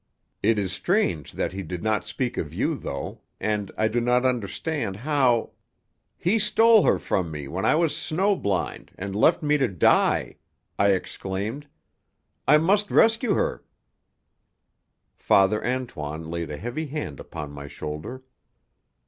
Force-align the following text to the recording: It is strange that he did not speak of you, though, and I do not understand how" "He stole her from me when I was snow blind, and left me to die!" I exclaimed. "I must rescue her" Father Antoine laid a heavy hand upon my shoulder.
It 0.41 0.57
is 0.57 0.73
strange 0.73 1.33
that 1.33 1.51
he 1.53 1.61
did 1.61 1.83
not 1.83 2.07
speak 2.07 2.35
of 2.35 2.55
you, 2.55 2.73
though, 2.73 3.21
and 3.39 3.71
I 3.77 3.87
do 3.87 4.01
not 4.01 4.25
understand 4.25 4.95
how" 4.95 5.51
"He 6.17 6.39
stole 6.39 6.81
her 6.85 6.97
from 6.97 7.29
me 7.29 7.47
when 7.47 7.65
I 7.65 7.75
was 7.75 7.95
snow 7.95 8.35
blind, 8.35 8.89
and 8.97 9.15
left 9.15 9.43
me 9.43 9.59
to 9.59 9.67
die!" 9.67 10.37
I 10.79 10.93
exclaimed. 10.93 11.67
"I 12.47 12.57
must 12.57 12.89
rescue 12.89 13.35
her" 13.35 13.63
Father 15.19 15.63
Antoine 15.63 16.23
laid 16.31 16.49
a 16.49 16.57
heavy 16.57 16.87
hand 16.87 17.19
upon 17.19 17.51
my 17.51 17.67
shoulder. 17.67 18.23